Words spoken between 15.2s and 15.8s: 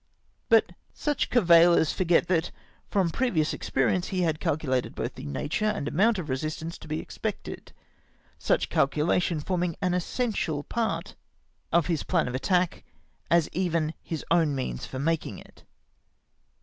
it.